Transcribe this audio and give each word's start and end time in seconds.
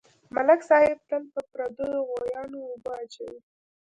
ملک 0.35 0.59
صاحب 0.69 0.99
تل 1.09 1.23
په 1.33 1.41
پردیو 1.51 2.05
غویانواوبه 2.09 2.91
اچوي. 3.03 3.39